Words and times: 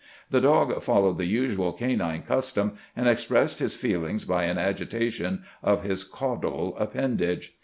The 0.31 0.41
dog 0.41 0.81
followed 0.81 1.19
the 1.19 1.27
usual 1.27 1.73
canine 1.73 2.23
custom, 2.23 2.71
and 2.95 3.07
expressed 3.07 3.59
his 3.59 3.75
feelings 3.75 4.25
by 4.25 4.45
an 4.45 4.57
agitation 4.57 5.43
of 5.61 5.83
his 5.83 6.03
caudal 6.03 6.75
appendage. 6.79 7.53